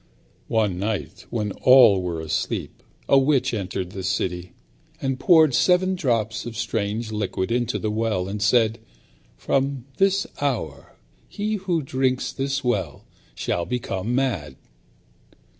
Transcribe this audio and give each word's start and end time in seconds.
One 0.47 0.79
night 0.79 1.27
when 1.29 1.51
all 1.61 2.01
were 2.01 2.21
asleep, 2.21 2.81
a 3.07 3.19
witch 3.19 3.53
entered 3.53 3.91
the 3.91 4.01
city, 4.01 4.53
and 4.99 5.19
poured 5.19 5.53
seven 5.53 5.93
drops 5.93 6.43
of 6.47 6.57
strange 6.57 7.11
liquid 7.11 7.51
into 7.51 7.77
the 7.77 7.91
well, 7.91 8.27
and 8.27 8.41
said, 8.41 8.79
"From 9.37 9.85
this 9.97 10.25
hour 10.41 10.95
he 11.29 11.57
who 11.57 11.83
drinks 11.83 12.31
this 12.33 12.63
water 12.63 13.01
shall 13.35 13.63
become 13.65 14.15
mad." 14.15 14.55